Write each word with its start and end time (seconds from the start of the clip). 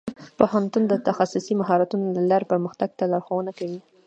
پوهنتون 0.37 0.83
د 0.87 0.93
تخصصي 1.07 1.53
مهارتونو 1.61 2.05
له 2.17 2.21
لارې 2.31 2.49
پرمختګ 2.51 2.89
ته 2.99 3.03
لارښوونه 3.13 3.51
کوي. 3.59 3.79